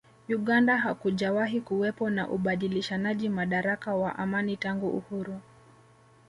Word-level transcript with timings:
Uganda 0.29 0.77
hakujawahi 0.77 1.61
kuwepo 1.61 2.09
na 2.09 2.29
ubadilishanaji 2.29 3.29
madaraka 3.29 3.95
wa 3.95 4.17
amani 4.19 4.57
tangu 4.57 4.89
uhuru 4.89 5.41